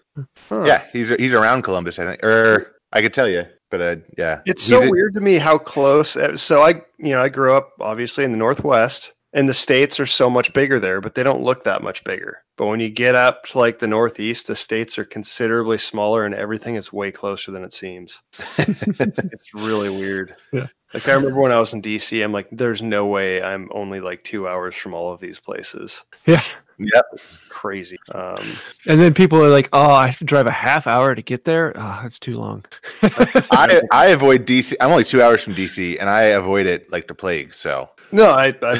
[0.49, 0.63] Huh.
[0.65, 1.99] Yeah, he's he's around Columbus.
[1.99, 5.13] I think, or I could tell you, but uh, yeah, It's He's so a- weird
[5.15, 6.15] to me how close.
[6.17, 9.99] uh, So I, you know, I grew up obviously in the Northwest, and the states
[9.99, 12.39] are so much bigger there, but they don't look that much bigger.
[12.57, 16.35] But when you get up to like the Northeast, the states are considerably smaller, and
[16.35, 18.21] everything is way closer than it seems.
[18.57, 20.35] it's really weird.
[20.51, 20.67] Yeah.
[20.93, 24.01] Like I remember when I was in DC, I'm like, there's no way I'm only
[24.01, 26.03] like two hours from all of these places.
[26.25, 26.43] Yeah.
[26.79, 27.97] Yep, it's crazy.
[28.13, 31.21] Um, And then people are like, "Oh, I have to drive a half hour to
[31.21, 31.73] get there.
[31.75, 32.65] Oh, that's too long."
[33.03, 34.73] I I avoid DC.
[34.79, 37.53] I'm only two hours from DC, and I avoid it like the plague.
[37.53, 38.79] So No, I, I'm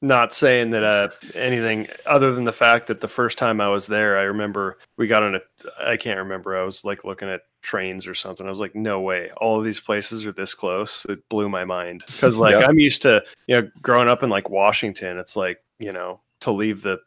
[0.00, 3.86] not saying that uh, anything other than the fact that the first time I was
[3.86, 5.40] there, I remember we got on a,
[5.78, 8.46] I can't remember, I was like looking at trains or something.
[8.46, 11.04] I was like, no way, all of these places are this close.
[11.10, 12.68] It blew my mind because like Yep.
[12.70, 16.50] I'm used to, you know, growing up in like Washington, it's like, you know, to
[16.52, 17.00] leave the,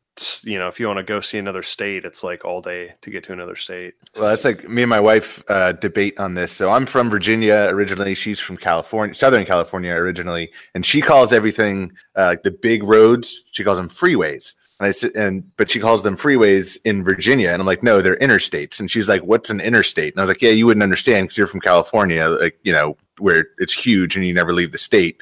[0.43, 3.09] you know, if you want to go see another state, it's like all day to
[3.09, 3.95] get to another state.
[4.15, 6.51] Well, that's like me and my wife uh, debate on this.
[6.51, 8.13] So I'm from Virginia originally.
[8.13, 13.43] She's from California, Southern California originally, and she calls everything uh, like the big roads.
[13.51, 14.55] She calls them freeways.
[14.79, 18.01] And I sit and but she calls them freeways in Virginia, and I'm like, no,
[18.01, 18.79] they're interstates.
[18.79, 20.13] And she's like, what's an interstate?
[20.13, 22.97] And I was like, yeah, you wouldn't understand because you're from California, like you know
[23.19, 25.21] where it's huge and you never leave the state.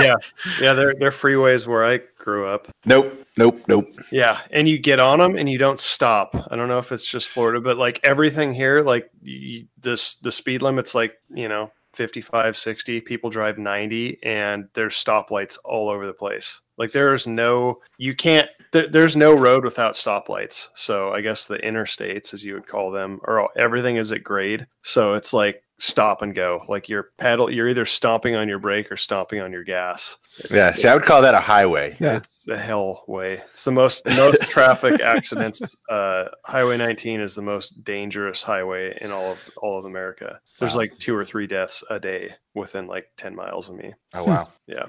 [0.00, 0.14] yeah.
[0.60, 0.72] Yeah.
[0.72, 2.68] They're, they're freeways where I grew up.
[2.86, 3.86] Nope, nope, nope.
[4.10, 6.34] Yeah, and you get on them and you don't stop.
[6.50, 10.32] I don't know if it's just Florida, but like everything here, like y- this, the
[10.32, 13.00] speed limit's like you know 55, 60.
[13.00, 16.60] People drive 90, and there's stoplights all over the place.
[16.76, 20.68] Like there's no, you can't There, there's no road without stoplights.
[20.74, 24.66] So I guess the interstates, as you would call them, or everything is at grade.
[24.82, 26.64] So it's like stop and go.
[26.68, 30.16] Like you're paddle, you're either stomping on your brake or stomping on your gas.
[30.50, 31.96] Yeah, see, I would call that a highway.
[32.00, 32.16] Yeah.
[32.16, 33.42] It's a hell way.
[33.50, 35.60] It's the most most traffic accidents.
[35.88, 40.40] Uh, highway 19 is the most dangerous highway in all of all of America.
[40.58, 40.78] There's Wow.
[40.78, 43.92] like two or three deaths a day within like 10 miles of me.
[44.14, 44.48] Oh wow.
[44.66, 44.86] Yeah.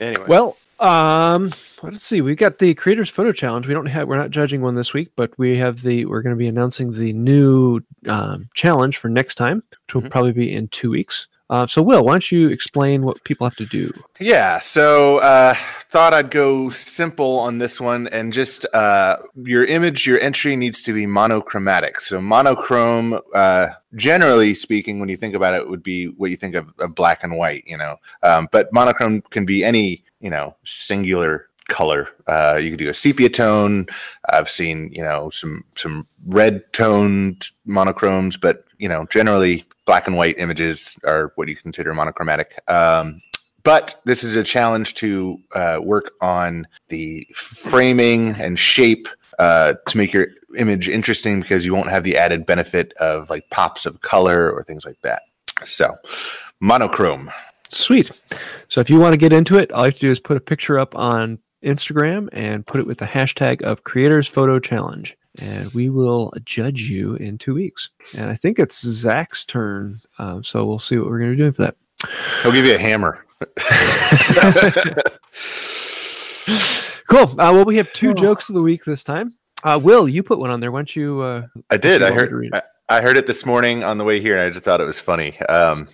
[0.00, 2.20] Anyway, Well, um, let's see.
[2.20, 3.66] We've got the Creators Photo Challenge.
[3.66, 4.06] We don't have.
[4.08, 6.04] We're not judging one this week, but we have the.
[6.06, 10.10] We're going to be announcing the new um, challenge for next time, which will Mhm.
[10.10, 11.28] probably be in two weeks.
[11.48, 13.92] Uh, so, Will, why don't you explain what people have to do?
[14.18, 20.06] Yeah, so uh, thought I'd go simple on this one and just uh, your image,
[20.06, 22.00] your entry needs to be monochromatic.
[22.00, 26.56] So monochrome, uh, generally speaking, when you think about it, would be what you think
[26.56, 27.96] of, of black and white, you know.
[28.24, 32.08] Um, but monochrome can be any, you know, singular color.
[32.26, 33.86] Uh, you could do a sepia tone.
[34.28, 40.16] I've seen, you know, some some red toned monochromes, but you know, generally black and
[40.16, 42.60] white images are what you consider monochromatic.
[42.68, 43.22] Um,
[43.62, 49.98] but this is a challenge to uh, work on the framing and shape uh, to
[49.98, 54.00] make your image interesting because you won't have the added benefit of like pops of
[54.02, 55.22] color or things like that.
[55.64, 55.96] So,
[56.60, 57.30] monochrome.
[57.68, 58.12] Sweet.
[58.68, 60.36] So, if you want to get into it, all you have to do is put
[60.36, 65.16] a picture up on Instagram and put it with the hashtag of Creators Photo Challenge.
[65.40, 67.90] And we will judge you in two weeks.
[68.16, 70.00] And I think it's Zach's turn.
[70.18, 71.76] Um, so we'll see what we're going to be doing for that.
[72.42, 73.24] He'll give you a hammer.
[77.08, 77.40] Cool.
[77.40, 79.34] Uh, well, we have two jokes of the week this time.
[79.62, 80.72] Uh, Will, you put one on there.
[80.72, 81.20] Why don't you?
[81.20, 82.02] Uh, I did.
[82.02, 82.62] I want me to heard.
[82.88, 84.86] I, I heard it this morning on the way here, and I just thought it
[84.86, 85.38] was funny.
[85.42, 85.88] Um,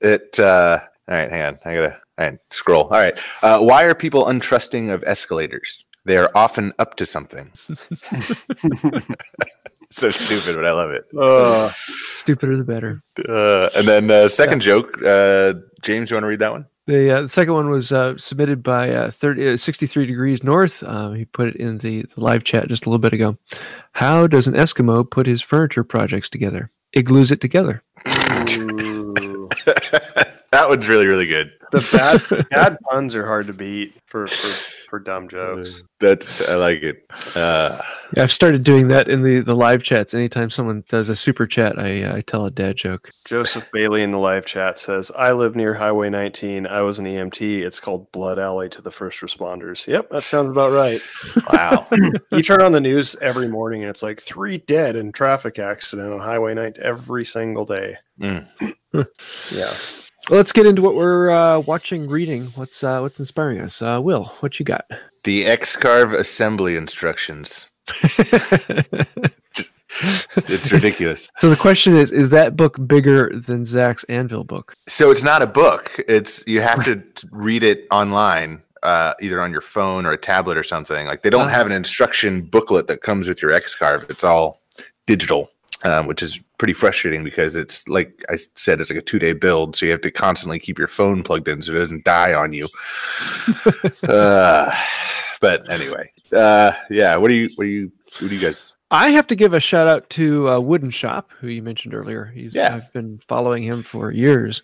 [0.00, 0.38] it.
[0.38, 1.58] Uh, all right, hang on.
[1.64, 1.92] I gotta.
[2.18, 2.84] All right, scroll.
[2.84, 3.18] All right.
[3.42, 5.84] Uh, why are people untrusting of escalators?
[6.08, 7.52] They are often up to something.
[9.90, 11.04] so stupid, but I love it.
[11.14, 11.70] uh,
[12.14, 13.02] stupider the better.
[13.28, 16.64] Uh, and then uh, second joke, uh, James, you want to read that one?
[16.86, 20.82] The, uh, the second one was uh, submitted by uh, 30, uh, 63 Degrees North.
[20.82, 23.36] Um, he put it in the, the live chat just a little bit ago.
[23.92, 26.70] How does an Eskimo put his furniture projects together?
[26.94, 27.82] It glues it together.
[28.06, 29.50] that
[30.68, 31.52] one's really, really good.
[31.70, 35.82] the bad bad puns are hard to beat for for, for dumb jokes.
[36.00, 37.04] That's I like it.
[37.34, 37.80] Uh,
[38.16, 40.14] Yeah, I've started doing that in the, the live chats.
[40.14, 43.10] Anytime someone does a super chat, I, uh, I tell a dad joke.
[43.24, 46.66] Joseph Bailey in the live chat says, "I live near Highway 19.
[46.66, 47.60] I was an EMT.
[47.60, 51.02] It's called Blood Alley to the first responders." Yep, that sounds about right.
[51.52, 51.86] wow.
[52.32, 56.12] you turn on the news every morning and it's like three dead in traffic accident
[56.12, 57.96] on Highway 19 every single day.
[58.20, 58.48] Mm.
[59.52, 59.72] Yeah.
[60.28, 62.46] Well, let's get into what we're uh, watching, reading.
[62.54, 63.80] What's uh, what's inspiring us?
[63.80, 64.84] Uh, Will, what you got?
[65.24, 67.66] The X-Carve assembly instructions.
[70.46, 71.28] It's ridiculous.
[71.38, 74.76] so the question is: Is that book bigger than Zach's Anvil book?
[74.86, 75.90] So it's not a book.
[76.06, 80.56] It's you have to read it online, uh, either on your phone or a tablet
[80.56, 81.06] or something.
[81.06, 81.52] Like they don't Ah.
[81.52, 84.06] have an instruction booklet that comes with your X-Carve.
[84.08, 84.60] It's all
[85.06, 85.50] digital,
[85.84, 89.76] um, which is pretty frustrating because it's like I said, it's like a two-day build,
[89.76, 92.52] so you have to constantly keep your phone plugged in so it doesn't die on
[92.52, 92.68] you.
[94.08, 94.74] uh,
[95.40, 97.16] but anyway, uh, yeah.
[97.16, 97.50] What do you?
[97.56, 97.92] What do you?
[98.20, 98.76] What do you guys?
[98.90, 101.94] I have to give a shout out to uh, Wood and Shop, who you mentioned
[101.94, 102.24] earlier.
[102.24, 102.74] He's Yeah.
[102.74, 104.62] I've been following him for years,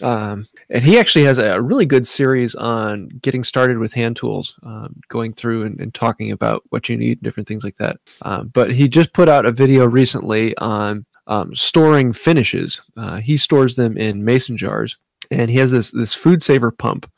[0.00, 4.58] um, and he actually has a really good series on getting started with hand tools,
[4.62, 7.98] um, going through and, and talking about what you need, different things like that.
[8.22, 12.80] Um, but he just put out a video recently on um, storing finishes.
[12.96, 14.96] Uh, he stores them in mason jars.
[15.30, 17.10] And he has this this food saver pump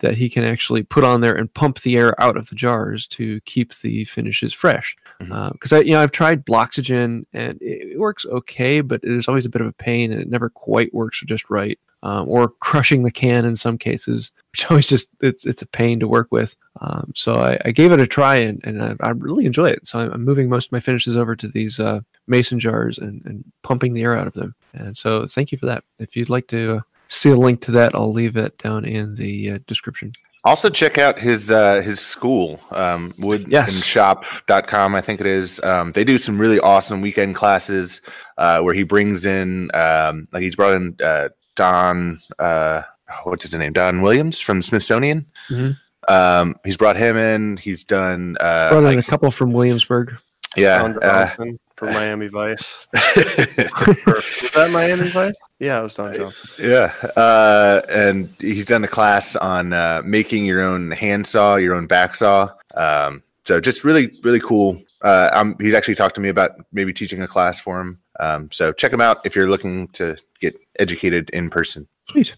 [0.00, 3.06] that he can actually put on there and pump the air out of the jars
[3.08, 8.26] to keep the finishes fresh because I, you know, I've tried Bloxygen and it, works
[8.26, 11.50] okay, but there's always a bit of a pain and it never quite works just
[11.50, 11.78] right.
[12.02, 15.98] Um, or crushing the can in some cases, which always just it's it's a pain
[16.00, 16.54] to work with.
[16.80, 19.86] Um, so I, I gave it a try and, and I, I really enjoy it.
[19.86, 23.22] So I'm, I'm moving most of my finishes over to these uh, mason jars and,
[23.24, 24.54] and pumping the air out of them.
[24.74, 25.84] And so thank you for that.
[25.98, 29.14] If you'd like to uh, see a link to that, I'll leave it down in
[29.14, 30.12] the uh, description.
[30.44, 33.72] Also check out his uh, his school, um, Yes.
[33.90, 35.60] woodandshop.com, I think it is.
[35.64, 38.00] Um, they do some really awesome weekend classes
[38.38, 42.82] uh, where he brings in, um, like he's brought in uh, Don, uh,
[43.24, 43.72] what's his name?
[43.72, 45.26] Don Williams from Smithsonian.
[45.48, 45.78] Mhm.
[46.08, 47.56] Um, he's brought him in.
[47.56, 50.14] He's done, uh, Brought in like- a couple from Williamsburg.
[50.56, 50.82] yeah.
[51.02, 52.86] Uh, Johnson from Miami Vice.
[52.94, 53.00] Or-
[54.06, 55.34] was that Miami Vice?
[55.58, 56.50] Yeah, it was Don Johnson.
[56.58, 61.86] Yeah, uh, and he's done a class on uh, making your own handsaw, your own
[61.86, 62.50] back saw.
[62.74, 64.78] Um, so just really, really cool.
[65.02, 68.00] Uh, um, he's actually talked to me about maybe teaching a class for him.
[68.18, 71.88] Um, so check him out if you're looking to get educated in person.
[72.10, 72.36] Sweet.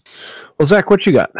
[0.59, 1.31] Well, Zach, what you got?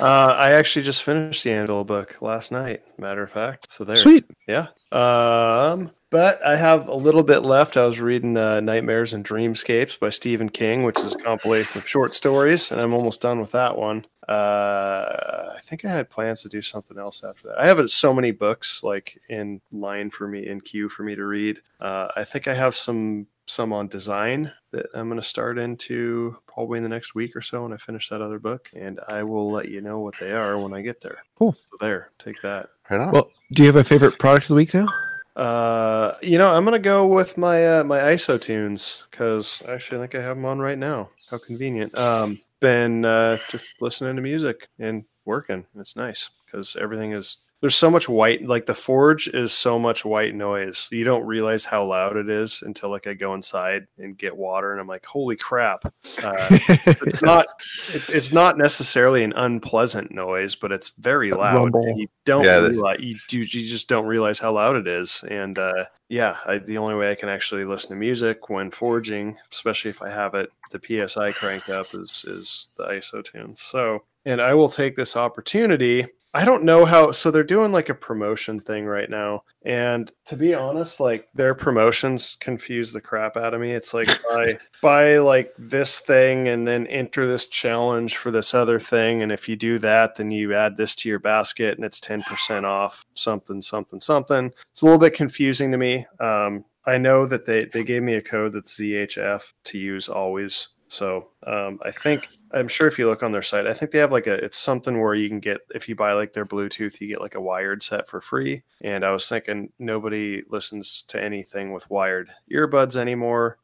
[0.00, 2.82] Uh, I actually just finished the Anvil book last night.
[2.98, 3.94] Matter of fact, so there.
[3.94, 4.24] Sweet.
[4.48, 4.68] Yeah.
[4.90, 7.76] Um, but I have a little bit left.
[7.76, 11.88] I was reading uh, Nightmares and Dreamscapes by Stephen King, which is a compilation of
[11.88, 14.06] short stories, and I'm almost done with that one.
[14.28, 17.58] Uh, I think I had plans to do something else after that.
[17.58, 21.24] I have so many books like in line for me in queue for me to
[21.24, 21.60] read.
[21.80, 26.36] Uh, I think I have some some on design that I'm going to start into
[26.46, 29.22] probably in the next week or so when I finish that other book, and I
[29.22, 31.18] will let you know what they are when I get there.
[31.36, 31.52] Cool.
[31.52, 32.70] So there, take that.
[32.90, 33.12] Right on.
[33.12, 34.88] Well, do you have a favorite product of the week now?
[35.36, 40.00] Uh, you know, I'm gonna go with my uh, my ISO tunes because actually I
[40.02, 41.10] think I have them on right now.
[41.28, 41.96] How convenient.
[41.98, 45.66] Um, been uh, just listening to music and working.
[45.76, 48.46] It's nice because everything is there's so much white.
[48.46, 50.86] Like the forge is so much white noise.
[50.92, 54.72] You don't realize how loud it is until like I go inside and get water,
[54.72, 55.86] and I'm like, holy crap!
[56.22, 57.46] Uh, it's not
[57.94, 61.72] it, it's not necessarily an unpleasant noise, but it's very loud.
[61.96, 65.24] You don't yeah, realize, you, do you just don't realize how loud it is.
[65.30, 69.38] And uh, yeah, I, the only way I can actually listen to music when forging,
[69.50, 73.62] especially if I have it the PSI cranked up, is is the ISO tunes.
[73.62, 76.08] So, and I will take this opportunity.
[76.36, 77.12] I don't know how.
[77.12, 81.54] So they're doing like a promotion thing right now, and to be honest, like their
[81.54, 83.70] promotions confuse the crap out of me.
[83.70, 88.80] It's like buy buy like this thing and then enter this challenge for this other
[88.80, 92.00] thing, and if you do that, then you add this to your basket, and it's
[92.00, 94.52] ten percent off something something something.
[94.72, 96.04] It's a little bit confusing to me.
[96.18, 100.68] Um, I know that they they gave me a code that's ZHF to use always.
[100.88, 103.98] So um, I think I'm sure if you look on their site, I think they
[103.98, 107.00] have like a it's something where you can get if you buy like their Bluetooth,
[107.00, 108.62] you get like a wired set for free.
[108.80, 113.58] And I was thinking nobody listens to anything with wired earbuds anymore.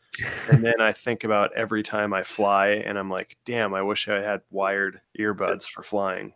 [0.50, 4.08] And then I think about every time I fly, and I'm like, damn, I wish
[4.08, 6.34] I had wired earbuds for flying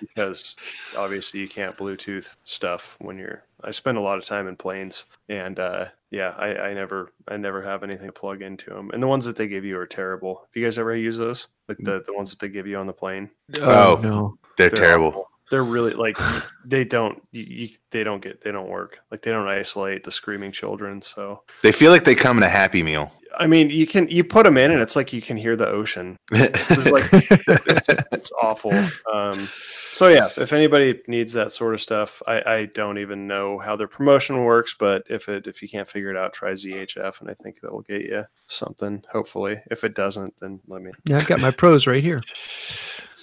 [0.00, 0.56] because
[0.96, 3.44] obviously you can't Bluetooth stuff when you're.
[3.64, 7.38] I spend a lot of time in planes, and uh, yeah, I, I never, I
[7.38, 8.90] never have anything to plug into them.
[8.92, 10.42] And the ones that they give you are terrible.
[10.42, 11.48] Have you guys ever use those?
[11.68, 13.30] Like the the ones that they give you on the plane?
[13.60, 13.98] Oh.
[14.02, 14.38] no.
[14.56, 15.08] They're They're terrible.
[15.08, 15.28] awful.
[15.50, 16.18] They're really like
[16.64, 19.00] they don't, you, you, they don't get, they don't work.
[19.10, 21.00] Like they don't isolate the screaming children.
[21.02, 23.12] So They feel like they come in a Happy Meal.
[23.38, 25.68] I mean, you can you put them in, and it's like you can hear the
[25.68, 26.16] ocean.
[26.32, 28.72] It's like it's, it's awful.
[29.12, 29.48] Um,
[29.92, 33.76] so yeah, if anybody needs that sort of stuff, I, I don't even know how
[33.76, 37.30] their promotion works, but if it if you can't figure it out, try ZHF, and
[37.30, 39.04] I think that will get you something.
[39.12, 40.92] Hopefully, if it doesn't, then let me.
[41.04, 42.20] Yeah, I've got my pros right here.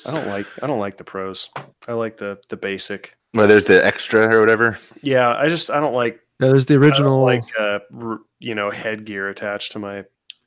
[0.05, 1.49] I don't like I don't like the pros.
[1.87, 3.15] I like the the basic.
[3.33, 4.77] well, there's the extra or whatever.
[5.01, 7.23] Yeah, I just I don't like Yeah, There's the original.
[7.23, 10.05] like uh r- you know headgear attached to my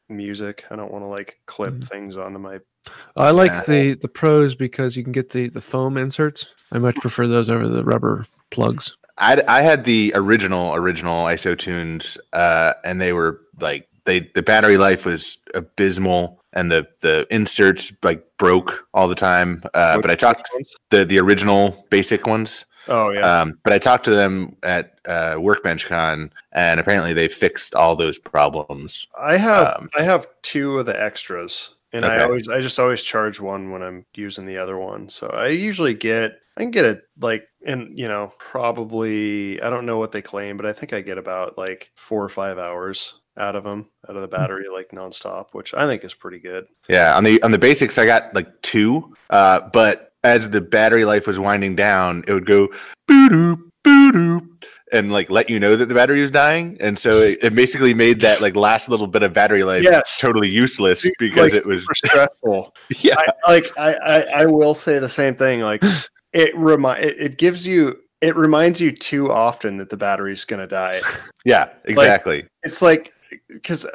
[0.09, 0.65] music.
[0.71, 1.85] I don't want to like clip Mhm.
[1.89, 2.61] things onto my.
[3.17, 3.65] I like Yeah.
[3.67, 6.47] the the pros because you can get the the foam inserts.
[6.73, 8.97] I much prefer those over the rubber plugs.
[9.21, 14.43] I, I had the original original ISO tunes, uh, and they were like they the
[14.43, 19.63] battery life was abysmal, and the the inserts like broke all the time.
[19.75, 20.49] Uh, but I talked
[20.91, 22.67] the the original basic ones.
[22.89, 23.21] Oh yeah.
[23.21, 27.95] Um, but I talked to them at uh, Workbench Con, and apparently they fixed all
[27.95, 29.07] those problems.
[29.19, 33.05] I have Um, I have two of the extras, and I always I just always
[33.05, 35.09] charge one when I'm using the other one.
[35.09, 39.87] So I usually get I can get it like and you know probably I don't
[39.87, 43.15] know what they claim, but I think I get about like four or five hours
[43.37, 46.67] out of them out of the battery like nonstop, which I think is pretty good.
[46.89, 49.15] Yeah, on the on the basics, I got like two.
[49.31, 52.69] Uh, but as the battery life was winding down, it would go
[53.07, 54.49] boo doop boo doop
[54.93, 56.77] and like let you know that the battery was dying.
[56.81, 60.19] And so it, it basically made that like last little bit of battery life Yes.
[60.19, 62.75] totally useless because Like, it was stressful.
[63.01, 65.61] yeah I, like I, I I will say the same thing.
[65.61, 65.83] Like
[66.33, 70.67] it remind it, it gives you it reminds you too often that the battery's gonna
[70.67, 71.01] die.
[71.45, 72.47] yeah exactly.
[72.63, 73.13] It's like
[73.49, 73.87] because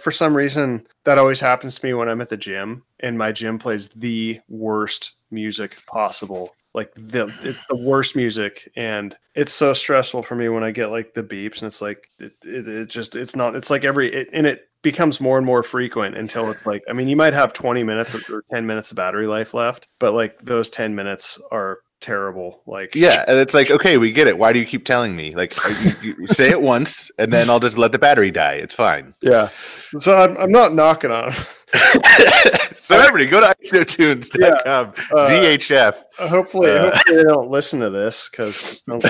[0.00, 3.32] for some reason that always happens to me when I'm at the gym and my
[3.32, 6.54] gym plays the worst music possible.
[6.74, 10.90] Like the it's the worst music and it's so stressful for me when I get
[10.90, 14.12] like the beeps and it's like it, it, it just it's not it's like every
[14.12, 17.32] it, and it becomes more and more frequent until it's like I mean you might
[17.32, 21.40] have 20 minutes or 10 minutes of battery life left but like those 10 minutes
[21.50, 24.38] are terrible like Yeah, and it's like okay, we get it.
[24.38, 25.34] Why do you keep telling me?
[25.34, 25.54] Like
[26.02, 28.54] you, you say it once, and then I'll just let the battery die.
[28.54, 29.14] It's fine.
[29.20, 29.48] Yeah.
[29.98, 31.32] So I'm, I'm not knocking on
[31.76, 32.74] 'em.
[32.74, 34.88] so everybody go to isotunes.com.
[35.12, 35.94] Uh, ZHF.
[36.18, 39.00] Uh, hopefully, Uh, hopefully they don't listen to this because well,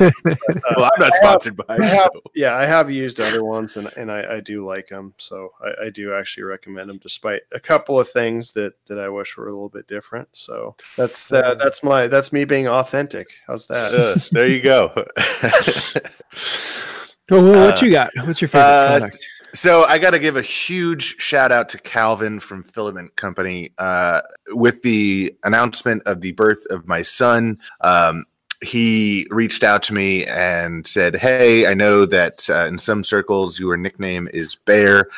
[0.00, 1.64] I'm not sponsored by.
[1.68, 2.22] I have, so.
[2.34, 5.14] yeah, I have used other ones and, and I, I do like them.
[5.18, 9.08] So I, I do actually recommend them, despite a couple of things that, that I
[9.08, 10.28] wish were a little bit different.
[10.32, 13.28] So that's uh, that's my that's me being authentic.
[13.46, 13.94] How's that?
[13.94, 15.04] Uh, there you go.
[17.30, 18.10] Well, what Uh, you got?
[18.24, 19.18] What's your favorite Uh, product?
[19.54, 24.20] So I got to give a huge shout out to Calvin from Filament Company uh,
[24.48, 27.58] with the announcement of the birth of my son.
[27.80, 28.24] Um,
[28.60, 33.58] he reached out to me and said, "Hey, I know that uh, in some circles
[33.58, 35.08] your nickname is Bear,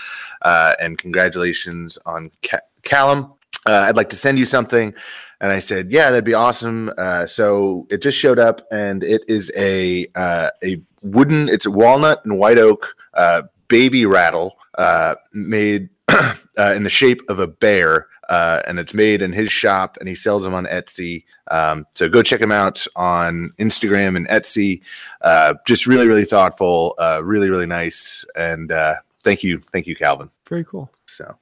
[0.43, 3.33] uh, and congratulations on Ca- Callum.
[3.67, 4.95] Uh, I'd like to send you something."
[5.41, 9.23] And I said, "Yeah, that'd be awesome." Uh, so it just showed up, and it
[9.27, 11.49] is a uh, a wooden.
[11.49, 17.23] It's a walnut and white oak uh, baby rattle uh, made uh, in the shape
[17.31, 18.09] of a bear.
[18.29, 21.25] Uh, and it's made in his shop, and he sells them on Etsy.
[21.51, 24.83] Um, so go check him out on Instagram and Etsy.
[25.21, 28.95] Uh, just really, really thoughtful, uh, really, really nice, and uh,
[29.25, 30.31] thank you, thank you, Calvin.
[30.49, 30.93] Very cool.
[31.07, 31.37] So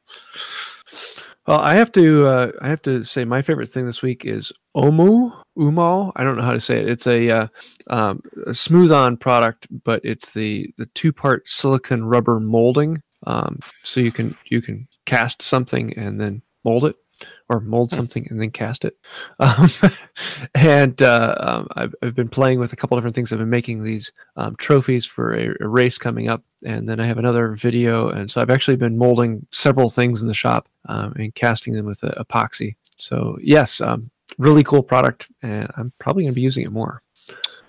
[1.47, 4.51] Well, I have to uh, I have to say my favorite thing this week is
[4.75, 6.13] Omu Umo.
[6.17, 6.89] I don't know how to say it.
[6.89, 7.47] It's a, uh,
[7.89, 13.03] um, a Smooth-On product, but it's the the two part silicon rubber molding.
[13.27, 16.97] Um, so you can you can cast something and then mold it,
[17.49, 18.97] or mold something and then cast it.
[19.41, 19.71] Um,
[20.55, 23.33] and uh, um, I've, I've been playing with a couple different things.
[23.33, 27.07] I've been making these um, trophies for a, a race coming up, and then I
[27.07, 28.09] have another video.
[28.09, 31.87] And so I've actually been molding several things in the shop um, and casting them
[31.87, 32.77] with epoxy.
[32.97, 37.03] So yes, um, really cool product, and I'm probably going to be using it more.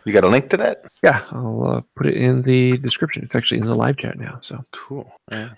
[0.05, 0.85] you got a link to that?
[1.03, 3.23] Yeah, I'll uh, put it in the description.
[3.23, 4.39] It's actually in the live chat now.
[4.41, 5.11] So Cool.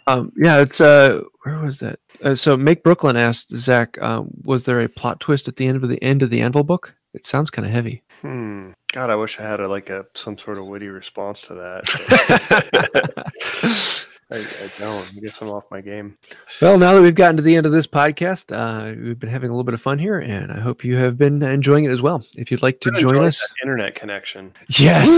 [0.07, 1.99] um, yeah, it's uh, where was that?
[2.24, 5.82] Uh, so Make Brooklyn asked Zach, um, was there a plot twist at the end
[5.84, 6.95] of the end of the Anvil book?
[7.14, 8.03] It sounds kind of heavy.
[8.22, 8.72] Hmm.
[8.93, 11.84] God, I wish I had a, like a some sort of witty response to that.
[14.32, 15.11] I, I don't.
[15.15, 16.17] I guess I'm off my game.
[16.61, 19.49] Well, now that we've gotten to the end of this podcast, uh, we've been having
[19.49, 22.01] a little bit of fun here, and I hope you have been enjoying it as
[22.01, 22.23] well.
[22.38, 24.53] If you'd like to join us, internet connection.
[24.79, 25.09] yes,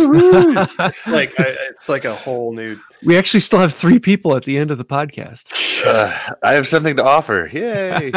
[1.08, 2.80] Like I, it's like a whole new.
[3.04, 5.46] we actually still have three people at the end of the podcast.
[5.86, 7.48] Uh, I have something to offer.
[7.52, 8.12] Yay!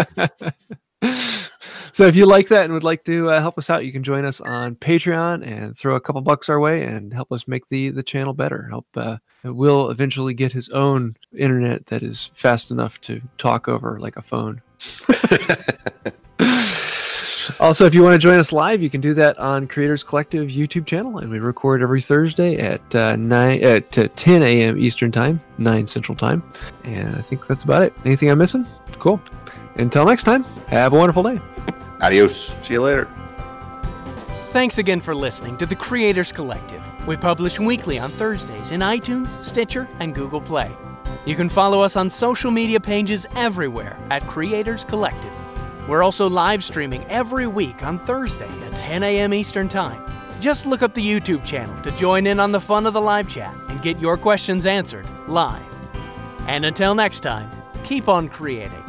[1.93, 4.03] so if you like that and would like to uh, help us out, you can
[4.03, 7.69] join us on Patreon and throw a couple bucks our way and help us make
[7.69, 8.69] the the channel better.
[8.69, 13.99] Help uh, Will eventually get his own internet that is fast enough to talk over
[14.01, 14.63] like a phone.
[17.61, 20.49] also, if you want to join us live, you can do that on Creators Collective
[20.49, 24.79] YouTube channel, and we record every Thursday at uh, nine at uh, 10 a.m.
[24.79, 26.43] Eastern Time, nine Central Time,
[26.85, 27.93] and I think that's about it.
[28.05, 28.67] Anything I'm missing?
[28.99, 29.21] Cool.
[29.79, 31.41] Until next time, have a wonderful day.
[32.01, 32.57] Adios.
[32.65, 33.09] See you later.
[34.51, 36.83] Thanks again for listening to the Creators Collective.
[37.07, 40.71] We publish weekly on Thursdays in iTunes, Stitcher, and Google Play.
[41.27, 45.33] You can follow us on social media pages everywhere at Creators Collective.
[45.89, 49.35] We're also live streaming every week on Thursday at 10 a.m.
[49.35, 50.03] Eastern Time.
[50.41, 53.29] Just look up the YouTube channel to join in on the fun of the live
[53.29, 55.63] chat and get your questions answered live.
[56.49, 57.51] And until next time,
[57.85, 58.86] keep on creating.